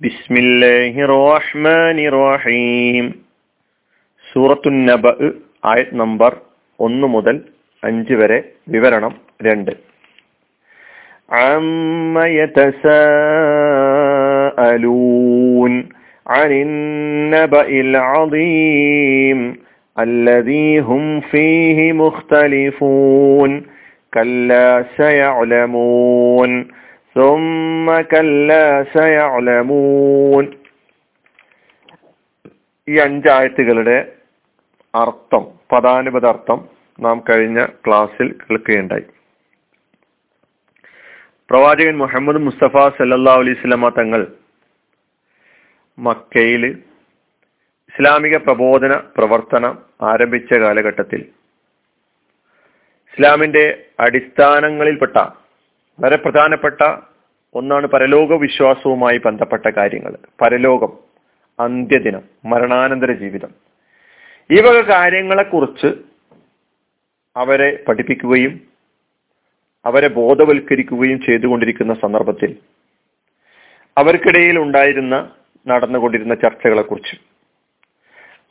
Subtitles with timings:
[0.00, 3.06] ബിസ്മില്ലാഹിർ റഹ്മാനിർ റഹീം
[4.26, 5.04] സൂറത്തുൻ നബ
[5.64, 6.32] ആയത് നമ്പർ
[6.78, 7.36] ഒന്ന് മുതൽ
[7.82, 8.40] അഞ്ച് വരെ
[8.74, 9.72] വിവരണം രണ്ട്
[11.40, 11.66] عم
[14.50, 15.72] يتساءلون
[16.26, 19.38] عن النبأ العظيم
[19.96, 23.50] الذي هم فيه مختلفون
[24.12, 26.50] كلا سيعلمون
[27.16, 30.44] ثم كلا سيعلمون
[32.88, 33.96] ഈ അഞ്ചായത്തുകളുടെ
[34.94, 36.58] അർത്ഥം പദാനുപത അർത്ഥം
[36.98, 39.06] നാം കഴിഞ്ഞ ക്ലാസ്സിൽ കേൾക്കുകയുണ്ടായി
[41.50, 44.22] പ്രവാചകൻ മുഹമ്മദ് മുസ്തഫ സല്ലാ അലൈഹി സ്വലമ തങ്ങൾ
[45.98, 46.64] മക്കയിൽ
[47.94, 49.72] ഇസ്ലാമിക പ്രബോധന പ്രവർത്തനം
[50.10, 51.22] ആരംഭിച്ച കാലഘട്ടത്തിൽ
[53.14, 53.64] ഇസ്ലാമിന്റെ
[54.00, 55.16] അടിസ്ഥാനങ്ങളിൽപ്പെട്ട
[55.99, 56.81] വളരെ പ്രധാനപ്പെട്ട
[57.55, 60.13] ഒന്നാണ് പരലോക വിശ്വാസവുമായി ബന്ധപ്പെട്ട കാര്യങ്ങൾ.
[60.41, 60.91] പരലോകം
[61.59, 63.51] അന്ത്യദിനം മരണാനന്തര ജീവിതം.
[64.49, 65.89] ഈ വക കാര്യങ്ങളെക്കുറിച്ച്
[67.35, 68.53] അവരെ പഠിപ്പിക്കുകയും
[69.85, 72.51] അവരെ ബോധവൽക്കരിക്കുകയും ചെയ്തുകൊണ്ടിരിക്കുന്ന സന്ദർഭത്തിൽ
[73.97, 75.15] അവർക്കിടയിൽ ഉണ്ടായിരുന്ന
[75.67, 77.15] നടന്നുകൊണ്ടിരുന്ന ചർച്ചകളെക്കുറിച്ച്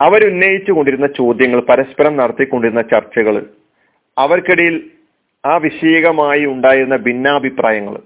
[0.00, 3.36] അവരുന്നയിച്ചു കൊണ്ടിരുന്ന ചോദ്യങ്ങൾ പരസ്പരം നടത്തിക്കൊണ്ടിരുന്ന ചർച്ചകൾ
[4.16, 4.76] അവർക്കിടയിൽ
[5.44, 7.98] ആ വിഷയകമായി ഉണ്ടായിരുന്ന ഭിന്നാഭിപ്രായങ്ങൾ.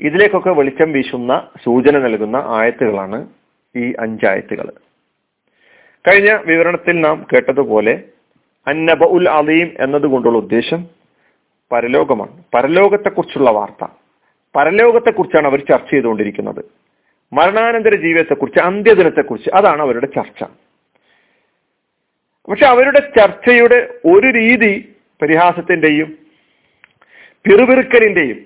[0.00, 3.28] ഇതിലേക്കൊക്കെ വെളിച്ചം വീശുന്ന സൂചന നൽകുന്ന ആയത്തുകളാണ്
[3.76, 4.72] ഈ അഞ്ചായത്തുകൾ.
[6.08, 8.04] കഴിഞ്ഞ വിവരണത്തിൽ നാം കേട്ടതുപോലെ
[8.66, 10.86] അന്നബ ഉൽ അലീം എന്നതുകൊണ്ടുള്ള ഉദ്ദേശം
[11.72, 12.44] പരലോകമാണ്.
[12.54, 13.90] പരലോകത്തെക്കുറിച്ചുള്ള വാർത്ത.
[14.56, 16.64] പരലോകത്തെക്കുറിച്ചാണ് അവർ ചർച്ച ചെയ്തുകൊണ്ടിരിക്കുന്നത്.
[17.32, 20.44] മരണാനന്തര ജീവിതത്തെക്കുറിച്ച് അന്ത്യദിനത്തെക്കുറിച്ച് അതാണ് അവരുടെ ചർച്ച.
[22.50, 26.18] പക്ഷെ അവരുടെ ചർച്ചയുടെ ഒരു രീതി പരിഹാസത്തിന്റെയും
[27.44, 28.38] പിറുപിറുക്കലിന്റെയും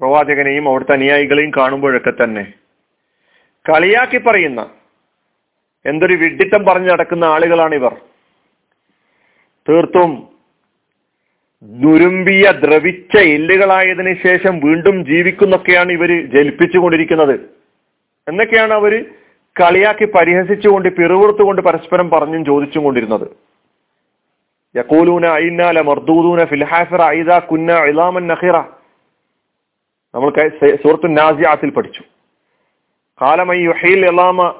[0.00, 2.52] പ്രവാചകനെയും അവിടുത്തെ അനുയായികളെയും കാണുമ്പോഴൊക്കെ തന്നെ
[3.66, 4.70] കളിയാക്കി പറയുന്ന
[5.86, 7.94] എന്തൊരു വിഡ്ഢിത്തം പറഞ്ഞു നടക്കുന്ന ആളുകളാണിവർ.
[9.68, 10.28] തീർത്തും
[11.62, 17.34] ദുരുമ്പിയ ദ്രവിച്ച എല്ലുകളായതിനു ശേഷം വീണ്ടും ജീവിക്കുന്നൊക്കെയാണ് ഇവർ ജലിപ്പിച്ചുകൊണ്ടിരിക്കുന്നത്
[18.28, 18.94] എന്നൊക്കെയാണ് അവർ
[19.60, 23.49] കളിയാക്കി പരിഹസിച്ചുകൊണ്ട് പിറുപുറത്തുകൊണ്ട് പരസ്പരം പറഞ്ഞും ചോദിച്ചും കൊണ്ടിരുന്നത്.
[24.76, 28.56] യക്കൂലൂന ഐനാല മർദൂദൂന ഫിൽഹാഫിറ ഐദ കുന്ന ഇലാമൻ നഖിറ
[30.14, 30.30] നമ്മൾ
[30.76, 32.02] സൂറത്തു നാസിയാത്തിൽ പഠിച്ചു.
[33.22, 34.54] കാലമൈ യുഹീൽ ഇലാമ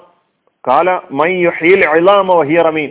[0.69, 2.91] കാല മൈ യുഹീൽ ഇലാമ വഹിയറമീൻ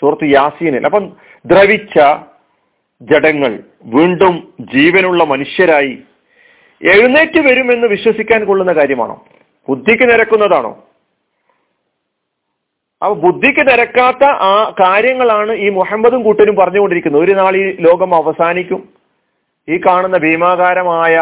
[0.00, 0.84] സൂറത്ത് യാസീനിൽ.
[0.84, 1.16] അപ്പം
[1.46, 1.96] ദ്രവിച്ച
[3.02, 5.98] ജഡങ്ങൾ വീണ്ടും ജീവനുള്ള മനുഷ്യരായി
[6.82, 9.24] എഴുന്നേറ്റ് വരുമെന്ന് വിശ്വസിക്കാൻ കൊള്ളുന്ന കാര്യമാണോ?
[9.68, 10.72] ബുദ്ധിക്ക് നിരക്കുന്നതാണോ?
[13.02, 17.22] അപ്പൊ ബുദ്ധിക്ക് തിരക്കാത്ത ആ കാര്യങ്ങളാണ് ഈ മുഹമ്മദും കൂട്ടരും പറഞ്ഞുകൊണ്ടിരിക്കുന്നത്.
[17.24, 18.80] ഒരു നാൾ ഈ ലോകം അവസാനിക്കും.
[19.68, 21.14] ഈ കാണുന്ന ഭീമാകാരമായ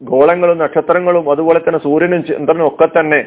[0.00, 3.20] ഗോളങ്ങളും നക്ഷത്രങ്ങളും അതുപോലെ തന്നെ സൂര്യനും ചന്ദ്രനും ഒക്കെ തന്നെ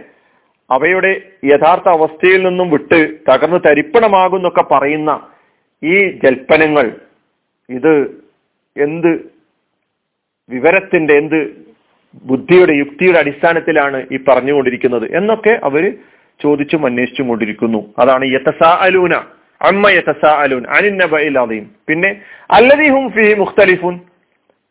[0.69, 1.11] അവയുടെ
[1.51, 5.11] യഥാർത്ഥ അവസ്ഥയിൽ നിന്നും വിട്ട് തകർന്ന് തരിപ്പണമാകുന്നൊക്കെ പറയുന്ന
[5.83, 6.85] ഈ ജൽപ്പനങ്ങൾ
[7.69, 7.93] ഇത്
[8.75, 9.11] എന്ത്
[10.49, 11.39] വിവരത്തിന്റെ എന്ത്
[12.25, 15.85] ബുദ്ധിയുടെ യുക്തിയുടെ അടിസ്ഥാനത്തിലാണ് ഈ പറഞ്ഞുകൊണ്ടിരിക്കുന്നത് എന്നൊക്കെ അവർ
[16.43, 17.81] ചോദിച്ചും അന്വേഷിച്ചും കൊണ്ടിരിക്കുന്നു.
[17.99, 18.69] അതാണ് യത്തസാ
[19.61, 21.37] അമ്മ യത്തസാ അലൂൻ അനിന്നബയിൽ
[21.89, 23.99] പിന്നെ അല്ലദീഹും ഫി മുഖ്തലിഫുൻ.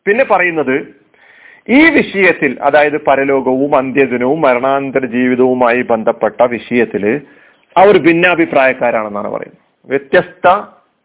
[0.05, 0.75] പിന്നെ പറയുന്നത്
[1.69, 7.21] ഈ വിഷയത്തിൽ അതായത് പരലോകവും അന്ത്യദിനവും മരണാന്തര ജീവിതവുമായി ബന്ധപ്പെട്ട വിഷയത്തിൽ
[7.77, 9.61] അവർ ഭിന്നാഭിപ്രായക്കാരാണെന്നാണ് പറയുന്നത്.
[9.87, 10.47] വ്യത്യസ്ത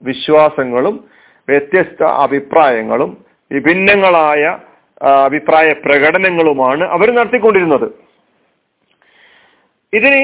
[0.03, 1.05] വിശ്വാസങ്ങളും
[1.49, 4.59] വ്യത്യസ്ത അഭിപ്രായങ്ങളും വിഭിന്നങ്ങളായ
[5.25, 7.89] അഭിപ്രായ പ്രകടനങ്ങളുമാണ് അവർ നടത്തിക്കൊണ്ടിരുന്നത്.
[9.93, 10.21] ഇതിന്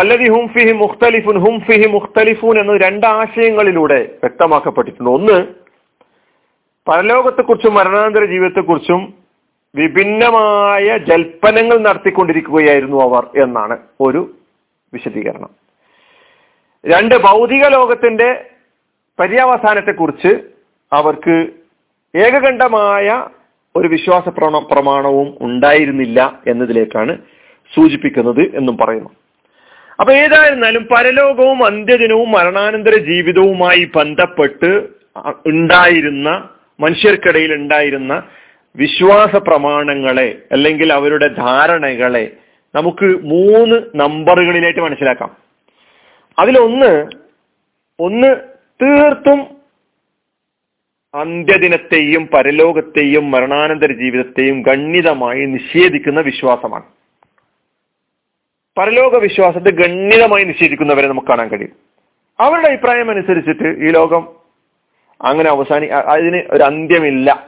[0.00, 5.10] അല്ലതി ഹും ഫിഹി മുഖ്തലിഫുൻ ഹും ഫിഹി മുഖ്തലിഫൂൻ എന്ന രണ്ട് ആശയങ്ങളിലൂടെ വ്യക്തമാക്കപ്പെട്ടിട്ടുണ്ട്.
[5.10, 5.36] ഒന്ന്
[6.86, 9.00] പരലോകത്തെക്കുറിച്ചും മരണാന്തര ജീവിതത്തെക്കുറിച്ചും
[9.74, 14.20] വിഭിന്നമായ ജൽപ്പനങ്ങൾ നടത്തിക്കൊണ്ടിരിക്കുകയായിരുന്നു അവർ എന്നാണ് ഒരു
[14.92, 15.50] വിശദീകരണം.
[16.84, 18.28] രണ്ട് ഭൗതിക ലോകത്തിന്റെ
[19.18, 20.32] പര്യവസാനത്തെക്കുറിച്ച്
[20.92, 21.36] അവർക്ക്
[22.14, 23.06] ഏകകണ്ഠമായ
[23.74, 24.28] ഒരു വിശ്വാസ
[24.70, 27.14] പ്രമാണവും ഉണ്ടായിരുന്നില്ല എന്നതിലേക്കാണ്
[27.74, 29.10] സൂചിപ്പിക്കുന്നത് എന്നും പറയുന്നു.
[30.00, 34.88] അപ്പൊ ഏതായിരുന്നാലും പരലോകവും അന്ത്യദിനവും മരണാനന്തര ജീവിതവുമായി ബന്ധപ്പെട്ട്
[35.46, 36.48] ഉണ്ടായിരുന്ന
[36.80, 38.22] മനുഷ്യർക്കിടയിൽ ഉണ്ടായിരുന്ന
[38.76, 42.32] വിശ്വാസ പ്രമാണങ്ങളെ അല്ലെങ്കിൽ അവരുടെ ധാരണകളെ
[42.74, 45.36] നമുക്ക് മൂന്ന് നമ്പറുകളിലായിട്ട് മനസ്സിലാക്കാം.
[46.38, 47.06] അതിലൊന്ന്
[48.00, 48.36] ഒന്ന്
[48.82, 49.46] തീർത്തും
[51.14, 56.84] അന്ത്യദിനത്തെയും പരലോകത്തെയും മരണാനന്തര ജീവിതത്തെയും ഗണ്യതമായി നിഷേധിക്കുന്ന വിശ്വാസമാണ്.
[58.78, 61.70] പരലോക വിശ്വാസത്തെ ഗണ്യതമായി നിഷേധിക്കുന്നവരെ നമുക്ക് കാണാൻ കഴിയും.
[62.40, 64.28] അവരുടെ അഭിപ്രായം അനുസരിച്ചിട്ട് ഈ ലോകം
[65.22, 67.46] അങ്ങനെ അവസാനി അതിന് ഒരു അന്ത്യമില്ല.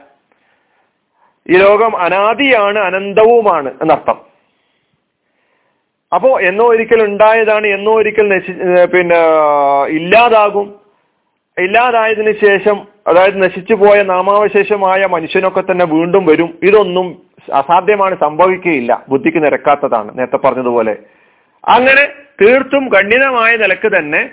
[1.49, 4.21] ഈ ലോകം അനാദിയാണ് അനന്തവുമാണ് എന്നർത്ഥം.
[6.15, 8.51] അപ്പോ എന്നോ ഒരിക്കൽ ഉണ്ടായതാണ് എന്നോ ഒരിക്കൽ നശി
[8.85, 9.15] പിന്നെ
[9.87, 10.79] ഇല്ലാതാകും.
[11.59, 16.59] ഇല്ലാതായതിന് ശേഷം അതായത് നശിച്ചു പോയ നാമാവശേഷമായ മനുഷ്യനൊക്കെ തന്നെ വീണ്ടും വരും.
[16.63, 17.21] ഇതൊന്നും
[17.53, 19.05] അസാധ്യമാണ് സംഭവിക്കുകയില്ല.
[19.09, 20.17] ബുദ്ധിക്ക് നിരക്കാത്തതാണ്.
[20.17, 20.97] നേരത്തെ പറഞ്ഞതുപോലെ
[21.67, 22.07] അങ്ങനെ
[22.41, 24.31] തീർത്തും ഖണ്ഡിതമായ നിലയ്ക്ക് തന്നെ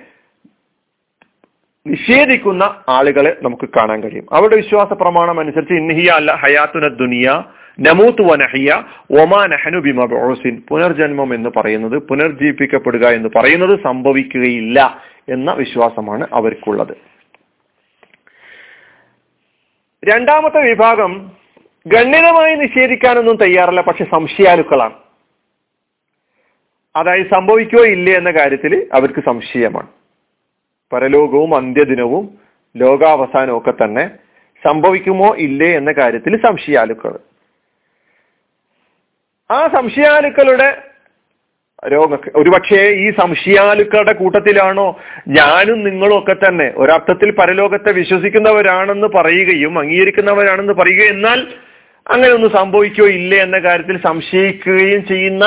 [1.87, 4.27] നിഷേധിക്കുന്ന ആളുകളെ നമുക്ക് കാണാൻ കഴിയും.
[4.33, 7.45] അവരുടെ വിശ്വാസ പ്രമാണം അനുസരിച്ച് ഇൻഹിയ അല്ല ഹയാത്തുന ദുനിയ
[7.81, 8.83] നമൂത്ത് വനഹിയ
[9.21, 16.97] ഒമാ നഹനു ബിമബോസിൻ പുനർജന്മം എന്ന് പറയുന്നത് പുനർജീവിപ്പിക്കപ്പെടുക എന്ന് പറയുന്നത് സംഭവിക്കുകയില്ല എന്ന വിശ്വാസമാണ് അവർക്കുള്ളത്.
[20.05, 21.33] രണ്ടാമത്തെ വിഭാഗം
[21.87, 25.08] ഗണ്യതമായി നിഷേധിക്കാനൊന്നും തയ്യാറല്ല പക്ഷെ സംശയാലുക്കളാണ്.
[26.97, 29.89] അതായത് സംഭവിക്കോ ഇല്ലേ എന്ന കാര്യത്തിൽ അവർക്ക് സംശയമാണ്.
[30.93, 32.39] പരലോകവും അന്ത്യദിനവും
[32.77, 34.11] ലോകാവസാനവും ഒക്കെ തന്നെ
[34.67, 37.19] സംഭവിക്കുമോ ഇല്ലേ എന്ന കാര്യത്തിൽ സംശയാലുക്കൾ.
[39.51, 40.83] ആ സംശയാലുക്കളുടെ
[41.89, 51.15] രോഗ ഒരുപക്ഷെ ഈ സംശയാലുക്കളുടെ കൂട്ടത്തിലാണോ ഞാനും നിങ്ങളും ഒക്കെ തന്നെ ഒരർത്ഥത്തിൽ പരലോകത്തെ വിശ്വസിക്കുന്നവരാണെന്ന് പറയുകയും അംഗീകരിക്കുന്നവരാണെന്ന് പറയുകയും
[51.15, 51.41] എന്നാൽ
[52.07, 55.45] അങ്ങനെ ഒന്നും സംഭവിക്കുകയോ ഇല്ലേ എന്ന കാര്യത്തിൽ സംശയിക്കുകയും ചെയ്യുന്ന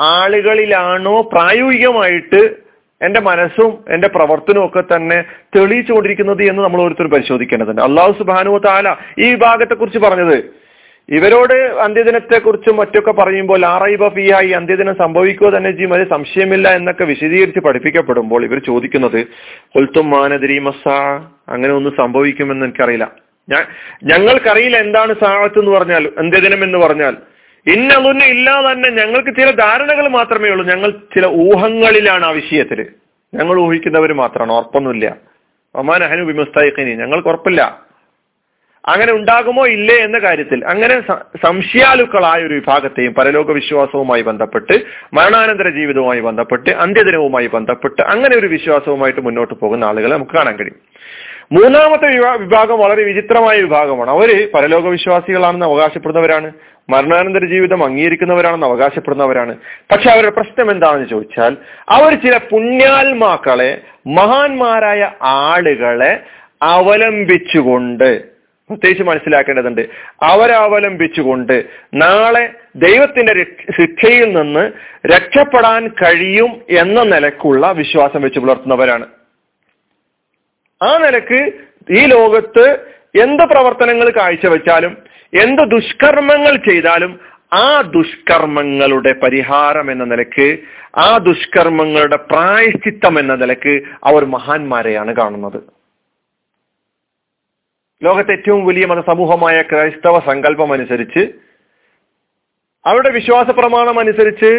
[0.00, 2.70] ആളുകളിലാണോ പ്രായോഗികമായിട്ട്
[3.02, 5.24] എന്റെ മനസ്സും എന്റെ പ്രവർത്തനവും ഒക്കെ തന്നെ
[5.56, 7.82] തെളിയിച്ചുകൊണ്ടിരിക്കുന്നത് എന്ന് നമ്മൾ ഓരോരുത്തരും പരിശോധിക്കേണ്ടതുണ്ട്.
[7.82, 10.60] അള്ളാഹു സുബാനു താല ഈ വിഭാഗത്തെ കുറിച്ച് പറഞ്ഞത്.
[11.08, 16.08] ഇവരോട് അന്ത്യദിനത്തെ കുറിച്ചും മറ്റൊക്കെ പറയുമ്പോൾ ആറൈബ ഫിയ ഈ അന്ത്യദിനം സംഭവിക്കുക തന്നെ ചെയ്യും.
[16.10, 19.26] സംശയമില്ല എന്നൊക്കെ വിശദീകരിച്ച് പഠിപ്പിക്കപ്പെടുമ്പോൾ ഇവർ ചോദിക്കുന്നത്
[19.68, 23.10] കൊൽത്തും മാനതിരി മസാ അങ്ങനെ ഒന്നും സംഭവിക്കുമെന്ന് എനിക്കറിയില്ല.
[23.48, 23.64] ഞാൻ
[24.04, 27.16] ഞങ്ങൾക്കറിയില്ല എന്താണ് സാഹത്ത് എന്ന് പറഞ്ഞാൽ അന്ത്യദിനം എന്ന് പറഞ്ഞാൽ.
[27.66, 30.66] ഇന്നതൊന്നും ഇല്ലാ തന്നെ ഞങ്ങൾക്ക് ചില ധാരണകൾ മാത്രമേ ഉള്ളൂ.
[30.66, 32.86] ഞങ്ങൾ ചില ഊഹങ്ങളിലാണ് ആ വിഷയത്തിൽ
[33.34, 34.52] ഞങ്ങൾ ഊഹിക്കുന്നവർ മാത്രമാണ്.
[34.52, 35.16] ഉറപ്പൊന്നുമില്ല.
[35.74, 36.94] ഒമാൻ അഹനു ബിമുസ്തായിഖിനി.
[36.94, 37.90] ഞങ്ങൾക്ക് ഉറപ്പില്ല.
[38.86, 41.00] അങ്ങനെ ഉണ്ടാകുമോ ഇല്ലേ എന്ന കാര്യത്തിൽ അങ്ങനെ
[41.46, 44.82] സംശയാലുക്കളായ ഒരു വിഭാഗത്തെയും പരലോക വിശ്വാസവുമായി ബന്ധപ്പെട്ട്
[45.14, 50.76] മരണാനന്തര ജീവിതവുമായി ബന്ധപ്പെട്ട് അന്ത്യദിനവുമായി ബന്ധപ്പെട്ട് അങ്ങനെ ഒരു വിശ്വാസവുമായിട്ട് മുന്നോട്ട് പോകുന്ന ആളുകളെ നമുക്ക് കാണാൻ കഴിയും.
[51.52, 54.10] മൂന്നാമത്തെ വിഭാഗം വളരെ വിചിത്രമായ വിഭാഗമാണ്.
[54.10, 56.52] അവർ പരലോക വിശ്വാസികളാണെന്ന് അവകാശപ്പെടുന്നവരാണ്.
[56.88, 59.56] മരണാനന്തര ജീവിതം അംഗീകരിക്കുന്നവരാണെന്ന് അവകാശപ്പെടുന്നവരാണ്.
[59.90, 61.56] പക്ഷെ അവരുടെ പ്രശ്നം എന്താണെന്ന് ചോദിച്ചാൽ
[61.88, 66.20] അവർ ചില പുണ്യാത്മാക്കളെ മഹാന്മാരായ ആളുകളെ
[66.62, 68.24] അവലംബിച്ചുകൊണ്ട്
[68.68, 69.88] പ്രത്യേകിച്ച് മനസ്സിലാക്കേണ്ടതുണ്ട്
[70.22, 71.64] അവരവലംബിച്ചുകൊണ്ട്
[71.94, 73.34] നാളെ ദൈവത്തിന്റെ
[73.80, 74.72] ശിക്ഷയിൽ നിന്ന്
[75.14, 79.06] രക്ഷപ്പെടാൻ കഴിയും എന്ന നിലക്കുള്ള വിശ്വാസം വെച്ച് പുലർത്തുന്നവരാണ്.
[80.82, 81.40] ആ നിലയ്ക്ക്
[81.98, 82.66] ഈ ലോകത്ത്
[83.20, 84.92] എന്ത് പ്രവർത്തനങ്ങൾ കാഴ്ചവെച്ചാലും
[85.34, 87.20] എന്ത് ദുഷ്കർമ്മങ്ങൾ ചെയ്താലും
[87.52, 90.58] ആ ദുഷ്കർമ്മങ്ങളുടെ പരിഹാരം എന്ന നിലയ്ക്ക്
[91.00, 95.60] ആ ദുഷ്കർമ്മങ്ങളുടെ പ്രായശ്ചിത്തം എന്ന നിലയ്ക്ക് അവർ മഹാന്മാരെയാണ് കാണുന്നത്.
[98.02, 101.22] ലോകത്തെ ഏറ്റവും വലിയ മതസമൂഹമായ ക്രൈസ്തവ സങ്കല്പം അനുസരിച്ച്
[102.84, 104.50] അവരുടെ വിശ്വാസ പ്രമാണം അനുസരിച്ച്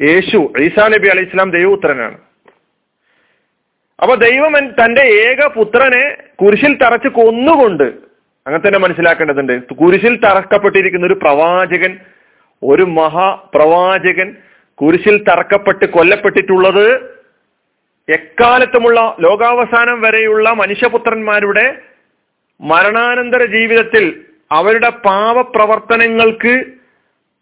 [0.00, 2.18] യേശു ഈസാ നബി അലൈഹി ഇസ്ലാം ദൈവപുത്രനാണ്.
[3.98, 6.04] അപ്പൊ ദൈവം തന്റെ ഏക പുത്രനെ
[6.34, 7.84] കുരിശിൽ തറച്ച് കൊന്നുകൊണ്ട്
[8.46, 9.52] അങ്ങനെ തന്നെ മനസ്സിലാക്കേണ്ടതുണ്ട്.
[9.72, 11.92] കുരിശിൽ തറക്കപ്പെട്ടിരിക്കുന്ന ഒരു പ്രവാചകൻ
[12.62, 14.28] ഒരു മഹാപ്രവാചകൻ
[14.78, 16.86] കുരിശിൽ തറക്കപ്പെട്ട് കൊല്ലപ്പെട്ടിട്ടുള്ളത്
[18.08, 21.66] എക്കാലത്തുമുള്ള ലോകാവസാനം വരെയുള്ള മനുഷ്യപുത്രന്മാരുടെ
[22.60, 24.04] മരണാനന്തര ജീവിതത്തിൽ
[24.50, 26.54] അവരുടെ പാവപ്രവർത്തനങ്ങൾക്ക്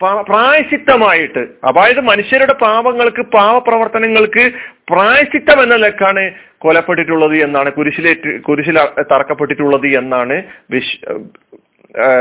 [0.03, 4.53] പ്രായശിത്തമായിട്ട് അതായത് മനുഷ്യരുടെ പാപങ്ങൾക്ക് പാപപ്രവർത്തനങ്ങൾക്ക്
[4.91, 8.79] പ്രായശിത്തം എന്ന നിലക്കാണ് കൊലപ്പെട്ടിട്ടുള്ളത് എന്നാണ് കുരിശിലേറ്റ് കുരിശിൽ
[9.13, 10.97] തറക്കപ്പെട്ടിട്ടുള്ളത് എന്നാണ് വിശ്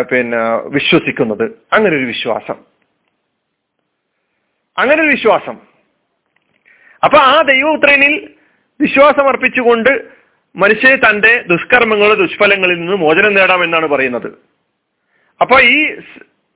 [0.01, 1.51] പിന്നെ വിശ്വസിക്കുന്നത്.
[1.74, 2.56] അങ്ങനെ ഒരു വിശ്വാസം.
[4.77, 5.58] അങ്ങനെ ഒരു വിശ്വാസം.
[7.03, 8.30] അപ്പൊ ആ ദൈവപുത്രനിൽ
[8.82, 10.01] വിശ്വാസം അർപ്പിച്ചുകൊണ്ട്
[10.56, 14.27] മനുഷ്യന് തന്റെ ദുഷ്കർമ്മങ്ങളുടെ ദുഷ്ഫലങ്ങളിൽ നിന്ന് മോചനം നേടാം എന്നാണ് പറയുന്നത്.
[15.42, 15.96] അപ്പൊ ഈ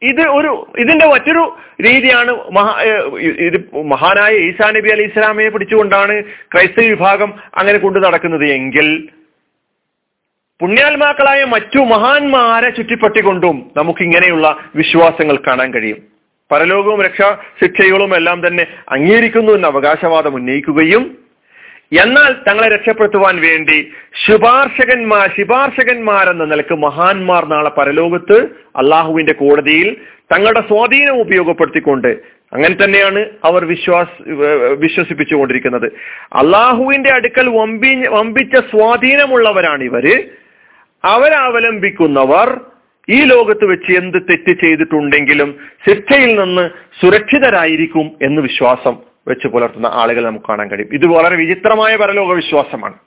[0.04, 2.82] ഇത് ഒരു ഇതിന്റെ മറ്റൊരു രീതിയാണ് മഹാ
[3.22, 9.10] ഇത് മഹാനായ ഈസാ നബി അലി ഇസ്ലാമയെ പിടിച്ചുകൊണ്ടാണ് ക്രൈസ്തവ വിഭാഗം അങ്ങനെ കൊണ്ടു നടക്കുന്നത് എങ്കിൽ
[10.60, 15.98] പുണ്യാത്മാക്കളായ മറ്റു മഹാന്മാരെ ചുറ്റിപ്പറ്റിക്കൊണ്ടും നമുക്ക് ഇങ്ങനെയുള്ള വിശ്വാസങ്ങൾ കാണാൻ കഴിയും.
[16.52, 21.04] പരലോകവും രക്ഷാ ശിക്ഷകളും എല്ലാം തന്നെ അംഗീകരിക്കുന്നു എന്ന അവകാശവാദം ഉന്നയിക്കുകയും
[22.00, 23.78] എന്നാൽ തങ്ങളെ രക്ഷപ്പെടുത്തുവാൻ വേണ്ടി
[24.26, 28.38] ശുപാർശകന്മാർ ശുപാർശകന്മാരെന്ന നിലയ്ക്ക് മഹാന്മാർ നാളെ പരലോകത്ത്
[28.76, 29.90] അള്ളാഹുവിന്റെ കോടതിയിൽ
[30.34, 32.12] തങ്ങളുടെ സ്വാധീനം ഉപയോഗപ്പെടുത്തിക്കൊണ്ട്
[32.54, 34.08] അങ്ങനെ തന്നെയാണ് അവർ വിശ്വാസ
[34.84, 35.88] വിശ്വസിപ്പിച്ചുകൊണ്ടിരിക്കുന്നത്.
[36.42, 40.06] അള്ളാഹുവിന്റെ അടുക്കൽ വമ്പി വമ്പിച്ച സ്വാധീനമുള്ളവരാണ് ഇവർ
[41.04, 42.50] അവരവലംബിക്കുന്നവർ
[43.08, 45.50] ഈ ലോകത്ത് വെച്ച് എന്ത് തെറ്റ് ചെയ്തിട്ടുണ്ടെങ്കിലും
[45.88, 46.70] ശിക്ഷയിൽ നിന്ന്
[47.02, 48.96] സുരക്ഷിതരായിരിക്കും എന്ന് വിശ്വാസം.
[49.28, 50.94] വെച്ച് പുലർത്തുന്ന ആളുകൾ നമുക്ക് കാണാൻ കഴിയും.
[50.94, 52.98] ഇത് വളരെ വിചിത്രമായ പരലോക വിശ്വാസമാണ്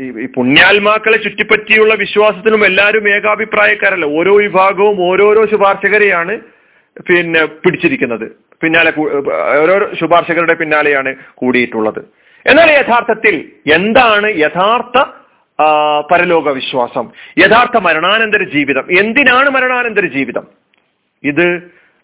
[0.00, 4.06] ഈ പുണ്യാത്മാക്കളെ ചുറ്റിപ്പറ്റിയുള്ള വിശ്വാസത്തിനും എല്ലാവരും ഏകാഭിപ്രായക്കാരല്ല.
[4.18, 6.40] ഓരോ വിഭാഗവും ഓരോരോ ശുപാർശകരെയാണ്
[7.08, 8.26] പിന്നെ പിടിച്ചിരിക്കുന്നത്.
[8.62, 8.92] പിന്നാലെ
[9.60, 12.00] ഓരോ ശുപാർശകരുടെ പിന്നാലെയാണ് കൂടിയിട്ടുള്ളത്.
[12.46, 14.98] എന്നാൽ യഥാർത്ഥത്തിൽ എന്താണ് യഥാർത്ഥ
[16.12, 18.84] പരലോക വിശ്വാസം യഥാർത്ഥ മരണാനന്തര ജീവിതം.
[18.98, 20.46] എന്തിനാണ് മരണാനന്തര ജീവിതം?
[21.22, 21.46] ഇത്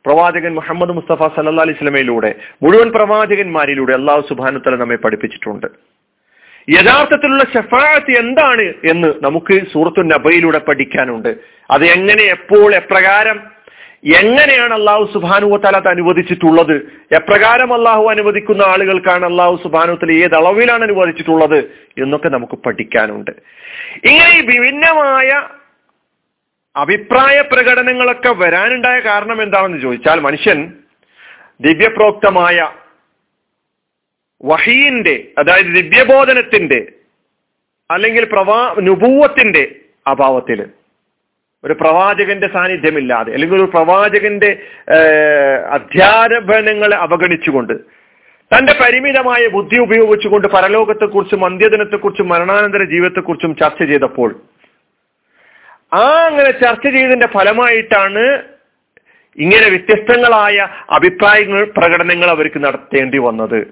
[0.07, 5.67] പ്രവാചകൻ മുഹമ്മദ് മുസ്തഫ സല്ലാ അലൈഹി സ്വലമയിലൂടെ മുഴുവൻ പ്രവാചകന്മാരിലൂടെ അള്ളാഹു സുബാനുത്തല നമ്മെ പഠിപ്പിച്ചിട്ടുണ്ട്.
[6.69, 11.37] യഥാർത്ഥത്തിലുള്ള ഷഫാത്ത് എന്താണ് എന്ന് നമുക്ക് സൂറത്തു നബയിലൂടെ പഠിക്കാനുണ്ട്.
[11.71, 13.39] അത് എങ്ങനെ എപ്പോൾ എപ്രകാരം
[14.19, 16.77] എങ്ങനെയാണ് അള്ളാഹു സുബാനു തല അനുവദിച്ചിട്ടുള്ളത്
[17.19, 21.59] എപ്രകാരം അള്ളാഹു അനുവദിക്കുന്ന ആളുകൾക്കാണ് അള്ളാഹു സുബാനു തല ഏത് അളവിലാണ് അനുവദിച്ചിട്ടുള്ളത്
[22.03, 23.33] എന്നൊക്കെ നമുക്ക് പഠിക്കാനുണ്ട്.
[24.05, 25.31] ഇങ്ങനെ ഈ വിഭിന്നമായ
[26.77, 30.59] അഭിപ്രായ പ്രകടനങ്ങളൊക്കെ വരാനുണ്ടായ കാരണം എന്താണെന്ന് ചോദിച്ചാൽ മനുഷ്യൻ
[31.61, 32.59] ദിവ്യപ്രോക്തമായ
[34.41, 36.81] വഹീന്റെ അതായത് ദിവ്യബോധനത്തിന്റെ
[37.91, 39.63] അല്ലെങ്കിൽ പ്രവാ നുപൂവത്തിന്റെ
[40.07, 40.61] അഭാവത്തിൽ.
[41.65, 44.51] ഒരു പ്രവാചകന്റെ സാന്നിധ്യമില്ലാതെ അല്ലെങ്കിൽ ഒരു പ്രവാചകന്റെ
[45.71, 47.75] അധ്യാപനങ്ങളെ അവഗണിച്ചുകൊണ്ട്
[48.51, 54.31] തന്റെ പരിമിതമായ ബുദ്ധി ഉപയോഗിച്ചുകൊണ്ട് പരലോകത്തെക്കുറിച്ചും അന്ത്യദിനത്തെക്കുറിച്ചും മരണാനന്തര ജീവിതത്തെക്കുറിച്ചും ചർച്ച ചെയ്തപ്പോൾ
[55.93, 58.43] ആ അങ്ങനെ ചർച്ച ചെയ്തതിന്റെ ഫലമായിട്ടാണ്
[59.39, 63.67] ഇങ്ങനെ വ്യത്യസ്തങ്ങളായ അഭിപ്രായങ്ങൾ പ്രകടനങ്ങൾ അവർക്ക് നടത്തേണ്ടി വന്നത്.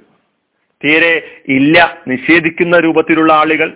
[0.85, 3.73] തീരെ ഇല്ല നിഷേധിക്കുന്ന രൂപത്തിലുള്ള ആളുകൾ.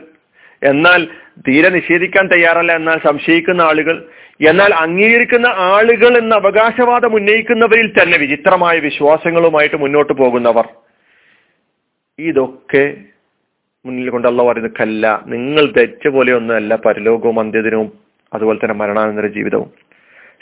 [0.62, 1.08] എന്നാൽ
[1.48, 4.08] തീരെ നിഷേധിക്കാൻ തയ്യാറല്ല എന്നാൽ സംശയിക്കുന്ന ആളുകൾ.
[4.48, 10.68] എന്നാൽ അംഗീകരിക്കുന്ന ആളുകൾ എന്ന അവകാശവാദം ഉന്നയിക്കുന്നവരിൽ തന്നെ വിചിത്രമായ വിശ്വാസങ്ങളുമായിട്ട് മുന്നോട്ട് പോകുന്നവർ.
[12.18, 12.94] ഇതൊക്കെ
[13.86, 15.22] മുന്നിൽ കൊണ്ടുള്ള പറയുന്നത് കല്ല.
[15.26, 18.01] നിങ്ങൾ ധരിച്ച പോലെ ഒന്നുമല്ല പരലോകവും അന്ത്യദിനവും
[18.34, 19.70] അതുപോലെ തന്നെ മരണാനന്തര ജീവിതവും.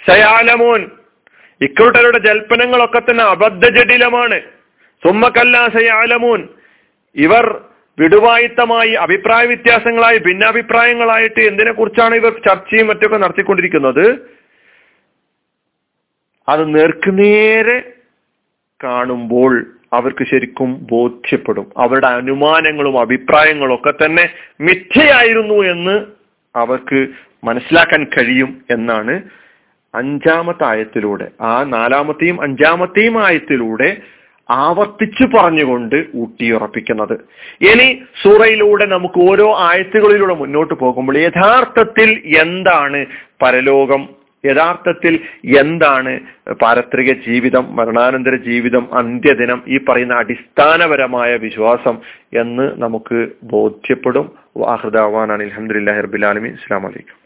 [0.08, 0.90] സയാലമോൻ
[1.60, 4.40] ഇക്കൂട്ടരുടെ ജൽപ്പനങ്ങളൊക്കെ തന്നെ അബദ്ധജടിലമാണ്.
[5.04, 6.48] സുമ്മക്കല്ല സയാലമോൻ
[7.16, 7.60] ഇവർ
[7.98, 14.06] വിടുവായുത്തമായി അഭിപ്രായ വ്യത്യാസങ്ങളായി ഭിന്നാഭിപ്രായങ്ങളായിട്ട് എന്തിനെ കുറിച്ചാണ് ഇവർ ചർച്ചയും മറ്റൊക്കെ നടത്തിക്കൊണ്ടിരിക്കുന്നത്?
[16.48, 17.92] അത് നേർക്കുനേരെ
[18.84, 21.72] കാണുമ്പോൾ അവർക്ക് ശരിക്കും ബോധ്യപ്പെടും.
[21.76, 24.30] അവരുടെ അനുമാനങ്ങളും അഭിപ്രായങ്ങളും ഒക്കെ തന്നെ
[24.60, 25.96] മിഥ്യയായിരുന്നു എന്ന്
[26.56, 27.08] അവർക്ക്
[27.44, 29.22] മനസ്സിലാക്കാൻ കഴിയും എന്നാണ്
[29.94, 33.96] അഞ്ചാമത്തെ ആയത്തിലൂടെ ആ നാലാമത്തെയും അഞ്ചാമത്തെയും ആയത്തിലൂടെ
[34.50, 37.12] ആവർത്തിച്ചു പറഞ്ഞുകൊണ്ട് ഊട്ടിയുറപ്പിക്കുന്നത്.
[37.60, 43.06] ഇനി സൂറയിലൂടെ നമുക്ക് ഓരോ ആയത്തുകളിലൂടെ മുന്നോട്ട് പോകുമ്പോൾ യഥാർത്ഥത്തിൽ എന്താണ്
[43.42, 44.08] പരലോകം?
[44.46, 45.20] യഥാർത്ഥത്തിൽ
[45.58, 46.20] എന്താണ്
[46.52, 51.98] പാരത്രിക ജീവിതം മരണാനന്തര ജീവിതം അന്ത്യദിനം ഈ പറയുന്ന അടിസ്ഥാനപരമായ വിശ്വാസം
[52.40, 54.32] എന്ന് നമുക്ക് ബോധ്യപ്പെടും.
[54.56, 57.19] വാഹൃദാവാനാണ് അലഹമുല്ലാ ഹർബിലാലമി ഇസ്ലാം വലൈക്കും